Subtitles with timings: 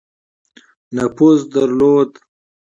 [0.95, 2.11] نفوذ درلود.